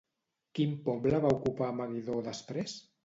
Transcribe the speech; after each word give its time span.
Quin 0.59 0.71
poble 0.87 1.19
va 1.27 1.33
ocupar 1.39 1.71
Meguidó 1.83 2.17
després? 2.29 2.75